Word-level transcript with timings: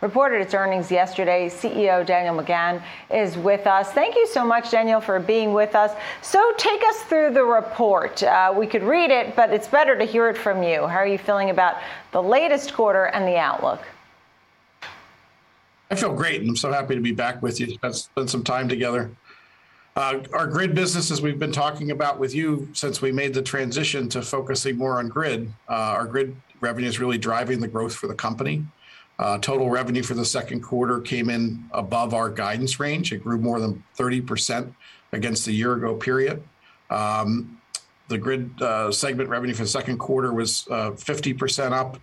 reported 0.00 0.40
its 0.40 0.54
earnings 0.54 0.90
yesterday. 0.90 1.48
CEO 1.48 2.04
Daniel 2.04 2.36
McGahn 2.36 2.82
is 3.10 3.36
with 3.36 3.66
us. 3.66 3.92
Thank 3.92 4.14
you 4.14 4.26
so 4.26 4.44
much, 4.44 4.70
Daniel, 4.70 5.00
for 5.00 5.18
being 5.18 5.52
with 5.52 5.74
us. 5.74 5.92
So 6.22 6.52
take 6.56 6.82
us 6.84 7.02
through 7.02 7.34
the 7.34 7.44
report. 7.44 8.22
Uh, 8.22 8.54
we 8.56 8.66
could 8.66 8.82
read 8.82 9.10
it, 9.10 9.34
but 9.34 9.52
it's 9.52 9.68
better 9.68 9.96
to 9.98 10.04
hear 10.04 10.28
it 10.28 10.36
from 10.36 10.62
you. 10.62 10.86
How 10.86 10.98
are 10.98 11.06
you 11.06 11.18
feeling 11.18 11.50
about 11.50 11.76
the 12.12 12.22
latest 12.22 12.74
quarter 12.74 13.06
and 13.06 13.26
the 13.26 13.36
outlook? 13.36 13.80
I 15.90 15.94
feel 15.94 16.12
great, 16.12 16.42
and 16.42 16.50
I'm 16.50 16.56
so 16.56 16.70
happy 16.70 16.94
to 16.94 17.00
be 17.00 17.12
back 17.12 17.42
with 17.42 17.58
you. 17.60 17.78
Spend 17.92 18.28
some 18.28 18.44
time 18.44 18.68
together. 18.68 19.10
Uh, 19.96 20.20
our 20.32 20.46
grid 20.46 20.74
business, 20.74 21.10
as 21.10 21.22
we've 21.22 21.38
been 21.38 21.50
talking 21.50 21.90
about 21.90 22.20
with 22.20 22.34
you 22.34 22.68
since 22.72 23.00
we 23.02 23.10
made 23.10 23.34
the 23.34 23.42
transition 23.42 24.08
to 24.10 24.22
focusing 24.22 24.76
more 24.76 24.98
on 24.98 25.08
grid, 25.08 25.52
uh, 25.68 25.72
our 25.72 26.06
grid 26.06 26.36
revenue 26.60 26.86
is 26.86 27.00
really 27.00 27.18
driving 27.18 27.58
the 27.58 27.66
growth 27.66 27.94
for 27.94 28.06
the 28.06 28.14
company. 28.14 28.64
Uh, 29.18 29.36
total 29.38 29.68
revenue 29.68 30.02
for 30.02 30.14
the 30.14 30.24
second 30.24 30.60
quarter 30.60 31.00
came 31.00 31.28
in 31.28 31.64
above 31.72 32.14
our 32.14 32.30
guidance 32.30 32.78
range. 32.78 33.12
It 33.12 33.24
grew 33.24 33.38
more 33.38 33.58
than 33.58 33.82
30% 33.96 34.72
against 35.12 35.44
the 35.44 35.52
year 35.52 35.74
ago 35.74 35.96
period. 35.96 36.42
Um, 36.88 37.60
the 38.06 38.16
grid 38.16 38.62
uh, 38.62 38.92
segment 38.92 39.28
revenue 39.28 39.54
for 39.54 39.64
the 39.64 39.68
second 39.68 39.98
quarter 39.98 40.32
was 40.32 40.64
50% 40.70 41.72
uh, 41.72 41.74
up. 41.74 41.98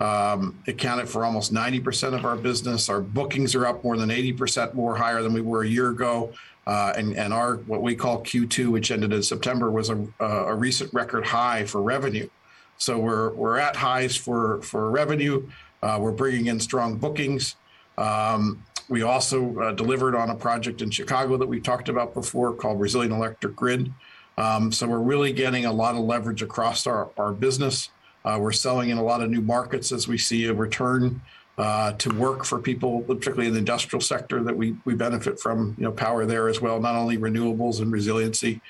Um, 0.00 0.62
accounted 0.68 1.08
for 1.08 1.24
almost 1.24 1.52
90% 1.52 2.14
of 2.14 2.24
our 2.24 2.36
business. 2.36 2.88
Our 2.88 3.00
bookings 3.00 3.56
are 3.56 3.66
up 3.66 3.82
more 3.82 3.96
than 3.96 4.10
80% 4.10 4.74
more 4.74 4.94
higher 4.94 5.24
than 5.24 5.32
we 5.32 5.40
were 5.40 5.62
a 5.62 5.66
year 5.66 5.88
ago. 5.88 6.32
Uh, 6.68 6.92
and, 6.96 7.16
and 7.16 7.32
our 7.32 7.56
what 7.66 7.82
we 7.82 7.96
call 7.96 8.22
Q2, 8.22 8.68
which 8.68 8.92
ended 8.92 9.12
in 9.12 9.24
September, 9.24 9.72
was 9.72 9.90
a, 9.90 10.06
a 10.20 10.54
recent 10.54 10.94
record 10.94 11.26
high 11.26 11.64
for 11.64 11.82
revenue. 11.82 12.28
So 12.76 12.96
we're 12.96 13.34
we're 13.34 13.58
at 13.58 13.74
highs 13.74 14.16
for 14.16 14.62
for 14.62 14.88
revenue. 14.88 15.48
Uh, 15.82 15.98
we're 16.00 16.12
bringing 16.12 16.46
in 16.46 16.60
strong 16.60 16.96
bookings. 16.96 17.56
Um, 17.96 18.64
we 18.88 19.02
also 19.02 19.58
uh, 19.58 19.72
delivered 19.72 20.14
on 20.14 20.30
a 20.30 20.34
project 20.34 20.80
in 20.80 20.90
Chicago 20.90 21.36
that 21.36 21.46
we 21.46 21.60
talked 21.60 21.88
about 21.88 22.14
before 22.14 22.54
called 22.54 22.80
Resilient 22.80 23.12
Electric 23.12 23.54
Grid. 23.54 23.92
Um, 24.38 24.72
so 24.72 24.86
we're 24.86 25.00
really 25.00 25.32
getting 25.32 25.66
a 25.66 25.72
lot 25.72 25.94
of 25.94 26.02
leverage 26.02 26.42
across 26.42 26.86
our, 26.86 27.10
our 27.16 27.32
business. 27.32 27.90
Uh, 28.24 28.38
we're 28.40 28.52
selling 28.52 28.90
in 28.90 28.98
a 28.98 29.02
lot 29.02 29.22
of 29.22 29.30
new 29.30 29.40
markets 29.40 29.92
as 29.92 30.08
we 30.08 30.16
see 30.16 30.46
a 30.46 30.54
return 30.54 31.20
uh, 31.58 31.92
to 31.94 32.10
work 32.14 32.44
for 32.44 32.58
people, 32.58 33.00
particularly 33.02 33.48
in 33.48 33.52
the 33.52 33.58
industrial 33.58 34.00
sector, 34.00 34.42
that 34.44 34.56
we 34.56 34.76
we 34.84 34.94
benefit 34.94 35.40
from. 35.40 35.74
You 35.76 35.84
know, 35.84 35.92
power 35.92 36.24
there 36.24 36.48
as 36.48 36.60
well. 36.60 36.80
Not 36.80 36.94
only 36.94 37.18
renewables 37.18 37.80
and 37.80 37.90
resiliency 37.90 38.60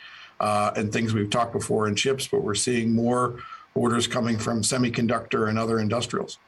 uh, 0.40 0.72
and 0.74 0.90
things 0.90 1.12
we've 1.12 1.28
talked 1.28 1.52
before 1.52 1.86
in 1.86 1.94
chips, 1.94 2.26
but 2.26 2.42
we're 2.42 2.54
seeing 2.54 2.94
more 2.94 3.38
orders 3.74 4.06
coming 4.06 4.38
from 4.38 4.62
semiconductor 4.62 5.48
and 5.48 5.58
other 5.58 5.78
industrials. 5.78 6.38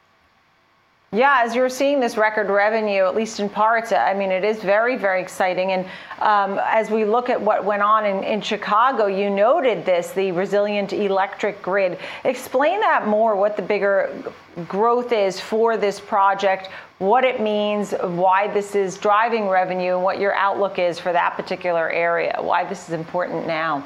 Yeah, 1.13 1.41
as 1.43 1.53
you're 1.53 1.67
seeing 1.67 1.99
this 1.99 2.15
record 2.15 2.49
revenue, 2.49 3.03
at 3.03 3.15
least 3.15 3.41
in 3.41 3.49
parts, 3.49 3.91
I 3.91 4.13
mean, 4.13 4.31
it 4.31 4.45
is 4.45 4.63
very, 4.63 4.95
very 4.95 5.21
exciting. 5.21 5.73
And 5.73 5.85
um, 6.19 6.57
as 6.63 6.89
we 6.89 7.03
look 7.03 7.29
at 7.29 7.41
what 7.41 7.65
went 7.65 7.81
on 7.81 8.05
in, 8.05 8.23
in 8.23 8.39
Chicago, 8.39 9.07
you 9.07 9.29
noted 9.29 9.83
this, 9.83 10.11
the 10.11 10.31
resilient 10.31 10.93
electric 10.93 11.61
grid. 11.61 11.99
Explain 12.23 12.79
that 12.79 13.07
more, 13.07 13.35
what 13.35 13.57
the 13.57 13.61
bigger 13.61 14.23
growth 14.69 15.11
is 15.11 15.37
for 15.37 15.75
this 15.75 15.99
project, 15.99 16.69
what 16.99 17.25
it 17.25 17.41
means, 17.41 17.91
why 17.91 18.47
this 18.47 18.73
is 18.73 18.97
driving 18.97 19.49
revenue, 19.49 19.95
and 19.95 20.03
what 20.03 20.17
your 20.17 20.33
outlook 20.35 20.79
is 20.79 20.97
for 20.97 21.11
that 21.11 21.35
particular 21.35 21.89
area, 21.89 22.37
why 22.39 22.63
this 22.63 22.87
is 22.87 22.93
important 22.93 23.45
now. 23.45 23.83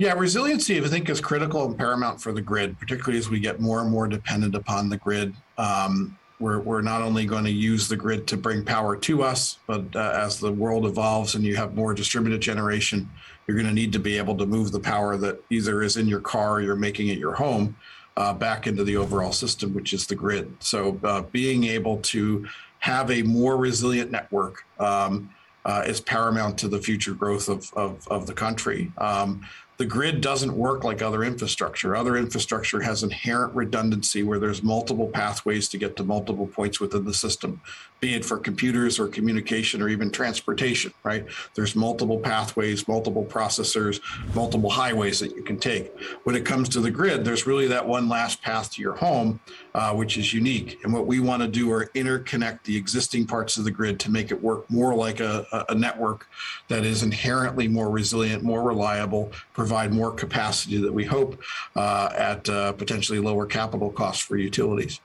Yeah, 0.00 0.12
resiliency, 0.12 0.80
I 0.80 0.86
think, 0.86 1.10
is 1.10 1.20
critical 1.20 1.66
and 1.66 1.76
paramount 1.76 2.20
for 2.20 2.30
the 2.30 2.40
grid, 2.40 2.78
particularly 2.78 3.18
as 3.18 3.28
we 3.28 3.40
get 3.40 3.58
more 3.58 3.80
and 3.80 3.90
more 3.90 4.06
dependent 4.06 4.54
upon 4.54 4.88
the 4.88 4.96
grid. 4.96 5.34
Um, 5.56 6.16
we're, 6.38 6.60
we're 6.60 6.82
not 6.82 7.02
only 7.02 7.26
going 7.26 7.42
to 7.42 7.50
use 7.50 7.88
the 7.88 7.96
grid 7.96 8.28
to 8.28 8.36
bring 8.36 8.64
power 8.64 8.94
to 8.96 9.24
us, 9.24 9.58
but 9.66 9.84
uh, 9.96 10.12
as 10.14 10.38
the 10.38 10.52
world 10.52 10.86
evolves 10.86 11.34
and 11.34 11.42
you 11.42 11.56
have 11.56 11.74
more 11.74 11.94
distributed 11.94 12.40
generation, 12.40 13.10
you're 13.46 13.56
going 13.56 13.66
to 13.66 13.74
need 13.74 13.92
to 13.92 13.98
be 13.98 14.16
able 14.16 14.36
to 14.36 14.46
move 14.46 14.70
the 14.70 14.78
power 14.78 15.16
that 15.16 15.42
either 15.50 15.82
is 15.82 15.96
in 15.96 16.06
your 16.06 16.20
car 16.20 16.52
or 16.52 16.60
you're 16.60 16.76
making 16.76 17.10
at 17.10 17.18
your 17.18 17.34
home 17.34 17.76
uh, 18.16 18.32
back 18.32 18.68
into 18.68 18.84
the 18.84 18.96
overall 18.96 19.32
system, 19.32 19.74
which 19.74 19.92
is 19.92 20.06
the 20.06 20.14
grid. 20.14 20.54
So, 20.60 20.96
uh, 21.02 21.22
being 21.22 21.64
able 21.64 21.96
to 22.02 22.46
have 22.78 23.10
a 23.10 23.22
more 23.22 23.56
resilient 23.56 24.12
network 24.12 24.64
um, 24.78 25.28
uh, 25.64 25.82
is 25.84 26.00
paramount 26.00 26.56
to 26.58 26.68
the 26.68 26.80
future 26.80 27.14
growth 27.14 27.48
of, 27.48 27.72
of, 27.74 28.06
of 28.08 28.28
the 28.28 28.32
country. 28.32 28.92
Um, 28.98 29.44
the 29.78 29.86
grid 29.86 30.20
doesn't 30.20 30.52
work 30.52 30.82
like 30.82 31.02
other 31.02 31.22
infrastructure. 31.22 31.94
Other 31.94 32.16
infrastructure 32.16 32.80
has 32.80 33.04
inherent 33.04 33.54
redundancy 33.54 34.24
where 34.24 34.40
there's 34.40 34.60
multiple 34.60 35.06
pathways 35.06 35.68
to 35.68 35.78
get 35.78 35.94
to 35.96 36.04
multiple 36.04 36.48
points 36.48 36.80
within 36.80 37.04
the 37.04 37.14
system, 37.14 37.60
be 38.00 38.14
it 38.14 38.24
for 38.24 38.38
computers 38.38 38.98
or 38.98 39.06
communication 39.06 39.80
or 39.80 39.88
even 39.88 40.10
transportation, 40.10 40.92
right? 41.04 41.24
There's 41.54 41.76
multiple 41.76 42.18
pathways, 42.18 42.88
multiple 42.88 43.24
processors, 43.24 44.00
multiple 44.34 44.70
highways 44.70 45.20
that 45.20 45.36
you 45.36 45.44
can 45.44 45.58
take. 45.58 45.96
When 46.24 46.34
it 46.34 46.44
comes 46.44 46.68
to 46.70 46.80
the 46.80 46.90
grid, 46.90 47.24
there's 47.24 47.46
really 47.46 47.68
that 47.68 47.86
one 47.86 48.08
last 48.08 48.42
path 48.42 48.72
to 48.72 48.82
your 48.82 48.96
home, 48.96 49.38
uh, 49.78 49.94
which 49.94 50.18
is 50.18 50.34
unique. 50.34 50.80
And 50.82 50.92
what 50.92 51.06
we 51.06 51.20
want 51.20 51.40
to 51.40 51.46
do 51.46 51.70
are 51.70 51.86
interconnect 51.94 52.64
the 52.64 52.76
existing 52.76 53.28
parts 53.28 53.58
of 53.58 53.64
the 53.64 53.70
grid 53.70 54.00
to 54.00 54.10
make 54.10 54.32
it 54.32 54.42
work 54.42 54.68
more 54.68 54.92
like 54.92 55.20
a, 55.20 55.46
a 55.68 55.74
network 55.74 56.26
that 56.66 56.84
is 56.84 57.04
inherently 57.04 57.68
more 57.68 57.88
resilient, 57.88 58.42
more 58.42 58.64
reliable, 58.64 59.30
provide 59.52 59.94
more 59.94 60.10
capacity 60.10 60.78
that 60.78 60.92
we 60.92 61.04
hope 61.04 61.40
uh, 61.76 62.10
at 62.16 62.48
uh, 62.48 62.72
potentially 62.72 63.20
lower 63.20 63.46
capital 63.46 63.88
costs 63.88 64.20
for 64.20 64.36
utilities. 64.36 64.98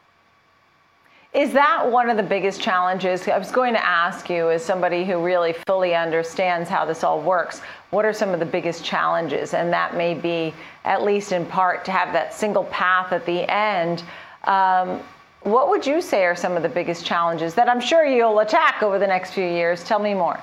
Is 1.34 1.54
that 1.54 1.92
one 1.92 2.10
of 2.10 2.18
the 2.18 2.24
biggest 2.24 2.60
challenges? 2.60 3.28
I 3.28 3.38
was 3.38 3.52
going 3.52 3.74
to 3.74 3.86
ask 3.86 4.28
you, 4.28 4.50
as 4.50 4.66
somebody 4.66 5.06
who 5.06 5.24
really 5.24 5.54
fully 5.68 5.94
understands 5.94 6.68
how 6.68 6.84
this 6.84 7.04
all 7.04 7.22
works, 7.22 7.62
what 7.92 8.06
are 8.06 8.14
some 8.14 8.30
of 8.30 8.40
the 8.40 8.46
biggest 8.46 8.84
challenges? 8.84 9.54
And 9.54 9.72
that 9.72 9.96
may 9.96 10.16
be, 10.16 10.52
at 10.84 11.04
least 11.04 11.32
in 11.32 11.46
part, 11.46 11.86
to 11.86 11.92
have 11.92 12.12
that 12.14 12.34
single 12.34 12.66
path 12.66 13.12
at 13.12 13.26
the 13.28 13.52
end. 13.52 14.04
Um, 14.44 15.02
what 15.44 15.70
would 15.70 15.86
you 15.86 16.02
say 16.02 16.26
are 16.26 16.36
some 16.36 16.54
of 16.54 16.64
the 16.64 16.70
biggest 16.70 17.06
challenges 17.06 17.54
that 17.56 17.68
I'm 17.68 17.82
sure 17.82 18.06
you'll 18.06 18.40
attack 18.40 18.82
over 18.82 18.98
the 18.98 19.08
next 19.08 19.32
few 19.32 19.46
years? 19.46 19.84
Tell 19.84 20.00
me 20.00 20.14
more. 20.14 20.40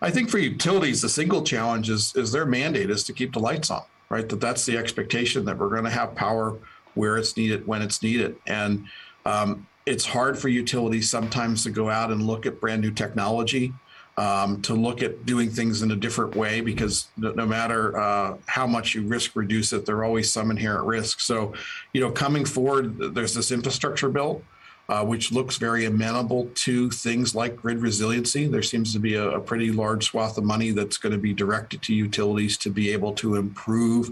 I 0.00 0.10
think 0.10 0.30
for 0.30 0.38
utilities, 0.38 1.02
the 1.02 1.08
single 1.08 1.42
challenge 1.42 1.90
is, 1.90 2.14
is 2.16 2.32
their 2.32 2.46
mandate 2.46 2.90
is 2.90 3.04
to 3.04 3.12
keep 3.12 3.32
the 3.32 3.40
lights 3.40 3.70
on, 3.70 3.82
right? 4.08 4.28
That 4.28 4.40
that's 4.40 4.66
the 4.66 4.76
expectation 4.76 5.44
that 5.46 5.58
we're 5.58 5.70
going 5.70 5.84
to 5.84 5.90
have 5.90 6.14
power 6.14 6.58
where 6.94 7.16
it's 7.16 7.36
needed 7.36 7.66
when 7.66 7.82
it's 7.82 8.02
needed. 8.02 8.36
And 8.46 8.86
um, 9.24 9.66
it's 9.84 10.04
hard 10.04 10.38
for 10.38 10.48
utilities 10.48 11.08
sometimes 11.08 11.62
to 11.64 11.70
go 11.70 11.88
out 11.90 12.10
and 12.10 12.26
look 12.26 12.46
at 12.46 12.60
brand 12.60 12.82
new 12.82 12.90
technology, 12.90 13.72
um, 14.16 14.62
to 14.62 14.74
look 14.74 15.02
at 15.02 15.26
doing 15.26 15.50
things 15.50 15.82
in 15.82 15.90
a 15.90 15.96
different 15.96 16.34
way 16.34 16.60
because 16.60 17.08
no, 17.16 17.32
no 17.32 17.46
matter 17.46 17.98
uh, 17.98 18.36
how 18.46 18.66
much 18.66 18.94
you 18.94 19.02
risk 19.02 19.36
reduce 19.36 19.72
it, 19.72 19.84
there 19.84 19.96
are 19.96 20.04
always 20.04 20.32
some 20.32 20.50
inherent 20.50 20.86
risk. 20.86 21.20
So, 21.20 21.52
you 21.92 22.00
know, 22.00 22.10
coming 22.10 22.44
forward, 22.44 23.14
there's 23.14 23.34
this 23.34 23.52
infrastructure 23.52 24.08
bill 24.08 24.42
uh, 24.88 25.04
which 25.04 25.32
looks 25.32 25.56
very 25.56 25.84
amenable 25.84 26.48
to 26.54 26.90
things 26.90 27.34
like 27.34 27.56
grid 27.56 27.80
resiliency. 27.80 28.46
There 28.46 28.62
seems 28.62 28.92
to 28.92 28.98
be 28.98 29.14
a, 29.14 29.30
a 29.30 29.40
pretty 29.40 29.72
large 29.72 30.04
swath 30.04 30.38
of 30.38 30.44
money 30.44 30.70
that's 30.70 30.96
going 30.96 31.12
to 31.12 31.18
be 31.18 31.34
directed 31.34 31.82
to 31.82 31.94
utilities 31.94 32.56
to 32.58 32.70
be 32.70 32.92
able 32.92 33.12
to 33.14 33.34
improve 33.34 34.10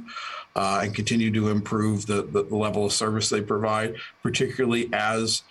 uh, 0.56 0.80
and 0.82 0.94
continue 0.94 1.30
to 1.32 1.50
improve 1.50 2.06
the, 2.06 2.22
the, 2.22 2.42
the 2.44 2.56
level 2.56 2.84
of 2.84 2.92
service 2.92 3.28
they 3.28 3.40
provide, 3.40 3.96
particularly 4.22 4.88
as 4.92 5.42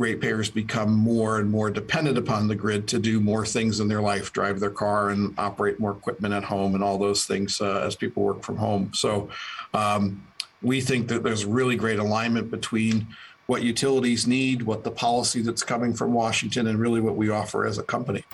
ratepayers 0.00 0.48
become 0.48 0.94
more 0.94 1.40
and 1.40 1.50
more 1.50 1.70
dependent 1.70 2.16
upon 2.16 2.48
the 2.48 2.54
grid 2.54 2.88
to 2.88 2.98
do 2.98 3.20
more 3.20 3.44
things 3.44 3.80
in 3.80 3.86
their 3.86 4.00
life, 4.00 4.32
drive 4.32 4.58
their 4.58 4.70
car 4.70 5.10
and 5.10 5.38
operate 5.38 5.78
more 5.78 5.92
equipment 5.92 6.32
at 6.32 6.42
home 6.42 6.74
and 6.74 6.82
all 6.82 6.96
those 6.96 7.26
things 7.26 7.60
uh, 7.60 7.82
as 7.86 7.94
people 7.94 8.22
work 8.22 8.42
from 8.42 8.56
home. 8.56 8.90
So 8.94 9.28
um, 9.74 10.24
we 10.62 10.80
think 10.80 11.06
that 11.08 11.22
there's 11.22 11.44
really 11.44 11.76
great 11.76 11.98
alignment 11.98 12.50
between 12.50 13.06
what 13.46 13.62
utilities 13.62 14.26
need, 14.26 14.62
what 14.62 14.84
the 14.84 14.90
policy 14.90 15.42
that's 15.42 15.62
coming 15.62 15.92
from 15.92 16.14
Washington, 16.14 16.68
and 16.68 16.78
really 16.78 17.02
what 17.02 17.16
we 17.16 17.28
offer 17.28 17.66
as 17.66 17.76
a 17.76 17.82
company. 17.82 18.24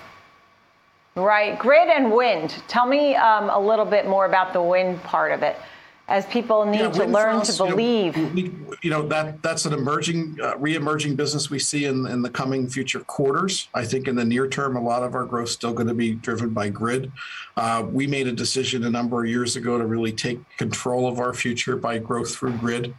Right. 1.16 1.58
Grid 1.58 1.88
and 1.88 2.12
wind. 2.12 2.62
Tell 2.68 2.86
me 2.86 3.16
um, 3.16 3.50
a 3.50 3.58
little 3.58 3.86
bit 3.86 4.06
more 4.06 4.26
about 4.26 4.52
the 4.52 4.62
wind 4.62 5.02
part 5.02 5.32
of 5.32 5.42
it 5.42 5.56
as 6.08 6.24
people 6.26 6.64
need 6.64 6.80
yeah, 6.80 6.90
to 6.90 7.04
learn 7.06 7.36
us, 7.36 7.56
to 7.56 7.64
believe. 7.64 8.16
You 8.16 8.22
know, 8.22 8.30
we, 8.32 8.52
you 8.82 8.90
know, 8.90 9.06
that 9.08 9.42
that's 9.42 9.66
an 9.66 9.72
emerging, 9.72 10.38
uh, 10.40 10.56
re-emerging 10.58 11.16
business 11.16 11.50
we 11.50 11.58
see 11.58 11.86
in, 11.86 12.06
in 12.06 12.22
the 12.22 12.30
coming 12.30 12.68
future 12.68 13.00
quarters. 13.00 13.68
I 13.74 13.84
think 13.84 14.06
in 14.06 14.14
the 14.14 14.24
near 14.24 14.48
term, 14.48 14.76
a 14.76 14.80
lot 14.80 15.02
of 15.02 15.14
our 15.14 15.24
growth 15.24 15.48
is 15.48 15.54
still 15.54 15.72
going 15.72 15.88
to 15.88 15.94
be 15.94 16.14
driven 16.14 16.50
by 16.50 16.68
grid. 16.68 17.10
Uh, 17.56 17.84
we 17.90 18.06
made 18.06 18.28
a 18.28 18.32
decision 18.32 18.84
a 18.84 18.90
number 18.90 19.24
of 19.24 19.28
years 19.28 19.56
ago 19.56 19.78
to 19.78 19.86
really 19.86 20.12
take 20.12 20.38
control 20.58 21.08
of 21.08 21.18
our 21.18 21.34
future 21.34 21.76
by 21.76 21.98
growth 21.98 22.34
through 22.34 22.52
grid. 22.58 22.94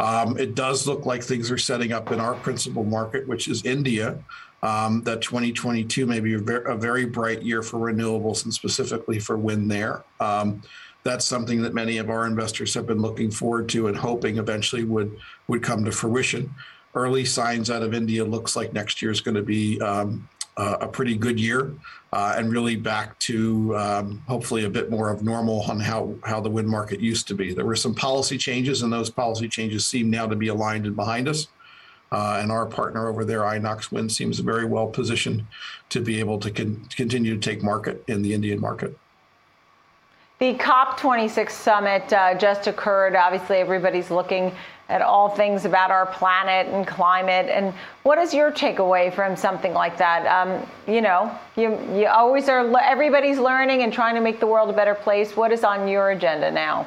Um, 0.00 0.38
it 0.38 0.54
does 0.54 0.86
look 0.86 1.06
like 1.06 1.22
things 1.22 1.50
are 1.50 1.58
setting 1.58 1.92
up 1.92 2.12
in 2.12 2.20
our 2.20 2.34
principal 2.34 2.84
market, 2.84 3.26
which 3.26 3.48
is 3.48 3.64
India. 3.64 4.18
Um, 4.62 5.02
that 5.04 5.22
2022 5.22 6.04
may 6.04 6.18
be 6.18 6.34
a 6.34 6.38
very, 6.38 7.04
bright 7.04 7.42
year 7.42 7.62
for 7.62 7.78
renewables 7.78 8.44
and 8.44 8.52
specifically 8.52 9.20
for 9.20 9.38
wind 9.38 9.70
there. 9.70 10.02
Um, 10.18 10.62
that's 11.04 11.24
something 11.24 11.62
that 11.62 11.74
many 11.74 11.98
of 11.98 12.10
our 12.10 12.26
investors 12.26 12.74
have 12.74 12.86
been 12.86 13.00
looking 13.00 13.30
forward 13.30 13.68
to 13.70 13.86
and 13.86 13.96
hoping 13.96 14.38
eventually 14.38 14.82
would 14.82 15.16
would 15.46 15.62
come 15.62 15.84
to 15.84 15.92
fruition. 15.92 16.52
early 16.94 17.24
signs 17.24 17.70
out 17.70 17.82
of 17.82 17.94
India 17.94 18.24
looks 18.24 18.56
like 18.56 18.72
next 18.72 19.00
year 19.00 19.12
is 19.12 19.20
going 19.20 19.36
to 19.36 19.42
be 19.42 19.80
um, 19.80 20.28
uh, 20.58 20.76
a 20.80 20.88
pretty 20.88 21.16
good 21.16 21.38
year 21.38 21.72
uh, 22.12 22.34
and 22.36 22.50
really 22.50 22.74
back 22.74 23.18
to 23.20 23.76
um, 23.76 24.22
hopefully 24.26 24.64
a 24.64 24.70
bit 24.70 24.90
more 24.90 25.08
of 25.08 25.22
normal 25.22 25.62
on 25.62 25.78
how, 25.78 26.14
how 26.24 26.40
the 26.40 26.50
wind 26.50 26.68
market 26.68 27.00
used 27.00 27.28
to 27.28 27.34
be. 27.34 27.54
There 27.54 27.64
were 27.64 27.76
some 27.76 27.94
policy 27.94 28.36
changes, 28.36 28.82
and 28.82 28.92
those 28.92 29.08
policy 29.08 29.48
changes 29.48 29.86
seem 29.86 30.10
now 30.10 30.26
to 30.26 30.34
be 30.34 30.48
aligned 30.48 30.86
and 30.86 30.96
behind 30.96 31.28
us. 31.28 31.46
Uh, 32.10 32.38
and 32.40 32.50
our 32.50 32.64
partner 32.64 33.08
over 33.08 33.24
there, 33.24 33.40
Inox 33.40 33.92
Wind, 33.92 34.10
seems 34.10 34.38
very 34.38 34.64
well 34.64 34.86
positioned 34.86 35.44
to 35.90 36.00
be 36.00 36.18
able 36.20 36.38
to 36.38 36.50
con- 36.50 36.88
continue 36.96 37.34
to 37.34 37.40
take 37.40 37.62
market 37.62 38.02
in 38.08 38.22
the 38.22 38.32
Indian 38.32 38.60
market. 38.60 38.96
The 40.38 40.54
COP26 40.54 41.50
summit 41.50 42.12
uh, 42.12 42.34
just 42.34 42.66
occurred. 42.68 43.16
Obviously, 43.16 43.56
everybody's 43.56 44.10
looking 44.10 44.54
at 44.88 45.02
all 45.02 45.28
things 45.28 45.64
about 45.64 45.90
our 45.90 46.06
planet 46.06 46.72
and 46.72 46.86
climate. 46.86 47.50
And 47.50 47.74
what 48.04 48.18
is 48.18 48.32
your 48.32 48.52
takeaway 48.52 49.12
from 49.12 49.36
something 49.36 49.74
like 49.74 49.98
that? 49.98 50.24
Um, 50.26 50.64
you 50.86 51.00
know, 51.00 51.36
you 51.56 51.78
you 51.92 52.06
always 52.06 52.48
are. 52.48 52.64
Everybody's 52.80 53.38
learning 53.38 53.82
and 53.82 53.92
trying 53.92 54.14
to 54.14 54.20
make 54.20 54.40
the 54.40 54.46
world 54.46 54.70
a 54.70 54.72
better 54.72 54.94
place. 54.94 55.36
What 55.36 55.52
is 55.52 55.64
on 55.64 55.88
your 55.88 56.10
agenda 56.10 56.50
now? 56.50 56.86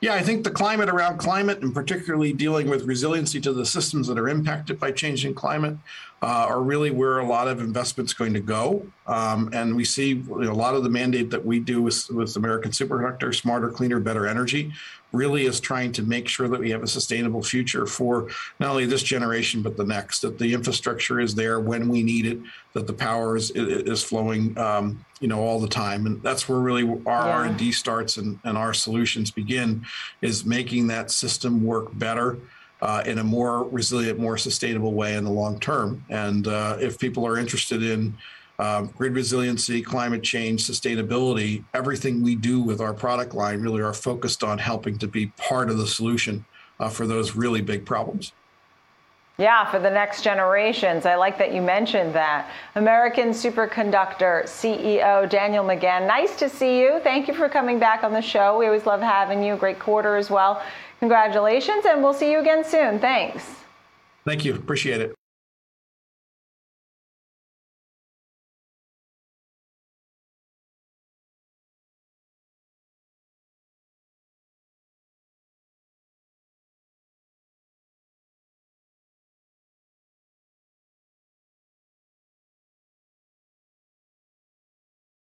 Yeah, 0.00 0.14
I 0.14 0.22
think 0.22 0.44
the 0.44 0.50
climate 0.50 0.88
around 0.88 1.18
climate, 1.18 1.60
and 1.60 1.74
particularly 1.74 2.32
dealing 2.32 2.70
with 2.70 2.84
resiliency 2.84 3.40
to 3.40 3.52
the 3.52 3.66
systems 3.66 4.06
that 4.06 4.16
are 4.16 4.28
impacted 4.28 4.78
by 4.78 4.92
changing 4.92 5.34
climate, 5.34 5.76
uh, 6.22 6.46
are 6.48 6.62
really 6.62 6.92
where 6.92 7.18
a 7.18 7.26
lot 7.26 7.48
of 7.48 7.58
investment's 7.58 8.12
going 8.12 8.32
to 8.34 8.40
go. 8.40 8.86
Um, 9.08 9.50
and 9.52 9.74
we 9.74 9.84
see 9.84 10.10
you 10.10 10.24
know, 10.24 10.52
a 10.52 10.54
lot 10.54 10.74
of 10.74 10.84
the 10.84 10.88
mandate 10.88 11.30
that 11.30 11.44
we 11.44 11.58
do 11.58 11.82
with, 11.82 12.08
with 12.10 12.36
American 12.36 12.70
Superconductor, 12.70 13.34
smarter, 13.34 13.70
cleaner, 13.70 13.98
better 13.98 14.26
energy, 14.26 14.72
really 15.12 15.46
is 15.46 15.60
trying 15.60 15.92
to 15.92 16.02
make 16.02 16.28
sure 16.28 16.48
that 16.48 16.60
we 16.60 16.70
have 16.70 16.82
a 16.82 16.86
sustainable 16.86 17.42
future 17.42 17.86
for 17.86 18.28
not 18.60 18.70
only 18.70 18.86
this 18.86 19.02
generation 19.02 19.62
but 19.62 19.76
the 19.76 19.84
next. 19.84 20.20
That 20.20 20.38
the 20.38 20.52
infrastructure 20.52 21.20
is 21.20 21.34
there 21.34 21.60
when 21.60 21.88
we 21.88 22.02
need 22.02 22.26
it, 22.26 22.38
that 22.74 22.86
the 22.86 22.92
power 22.92 23.36
is 23.36 23.50
is 23.52 24.02
flowing, 24.02 24.56
um, 24.58 25.04
you 25.20 25.28
know, 25.28 25.40
all 25.40 25.60
the 25.60 25.68
time, 25.68 26.06
and 26.06 26.22
that's 26.22 26.48
where 26.48 26.58
really 26.58 26.84
our 27.06 27.26
yeah. 27.26 27.32
R 27.32 27.44
and 27.44 27.56
D 27.56 27.72
starts 27.72 28.16
and, 28.16 28.38
and 28.44 28.58
our 28.58 28.74
solutions 28.74 29.30
begin, 29.30 29.84
is 30.20 30.44
making 30.44 30.88
that 30.88 31.10
system 31.10 31.64
work 31.64 31.96
better 31.98 32.38
uh, 32.82 33.02
in 33.06 33.18
a 33.18 33.24
more 33.24 33.64
resilient, 33.64 34.18
more 34.18 34.38
sustainable 34.38 34.92
way 34.94 35.14
in 35.14 35.24
the 35.24 35.30
long 35.30 35.58
term. 35.58 36.04
And 36.08 36.46
uh, 36.46 36.76
if 36.80 36.98
people 36.98 37.26
are 37.26 37.38
interested 37.38 37.82
in 37.82 38.16
um, 38.58 38.88
grid 38.96 39.14
resiliency, 39.14 39.82
climate 39.82 40.22
change, 40.22 40.66
sustainability, 40.66 41.64
everything 41.74 42.22
we 42.22 42.34
do 42.34 42.60
with 42.60 42.80
our 42.80 42.92
product 42.92 43.34
line 43.34 43.60
really 43.60 43.80
are 43.80 43.94
focused 43.94 44.42
on 44.42 44.58
helping 44.58 44.98
to 44.98 45.06
be 45.06 45.26
part 45.36 45.70
of 45.70 45.78
the 45.78 45.86
solution 45.86 46.44
uh, 46.80 46.88
for 46.88 47.06
those 47.06 47.36
really 47.36 47.60
big 47.60 47.86
problems. 47.86 48.32
Yeah, 49.38 49.70
for 49.70 49.78
the 49.78 49.90
next 49.90 50.22
generations. 50.22 51.06
I 51.06 51.14
like 51.14 51.38
that 51.38 51.54
you 51.54 51.62
mentioned 51.62 52.12
that. 52.14 52.50
American 52.74 53.28
Superconductor 53.28 54.42
CEO 54.42 55.30
Daniel 55.30 55.64
McGahn, 55.64 56.08
nice 56.08 56.34
to 56.40 56.48
see 56.48 56.80
you. 56.80 56.98
Thank 57.04 57.28
you 57.28 57.34
for 57.34 57.48
coming 57.48 57.78
back 57.78 58.02
on 58.02 58.12
the 58.12 58.20
show. 58.20 58.58
We 58.58 58.66
always 58.66 58.84
love 58.84 59.00
having 59.00 59.44
you. 59.44 59.54
Great 59.54 59.78
quarter 59.78 60.16
as 60.16 60.28
well. 60.28 60.60
Congratulations, 60.98 61.84
and 61.86 62.02
we'll 62.02 62.14
see 62.14 62.32
you 62.32 62.40
again 62.40 62.64
soon. 62.64 62.98
Thanks. 62.98 63.44
Thank 64.24 64.44
you. 64.44 64.56
Appreciate 64.56 65.00
it. 65.00 65.17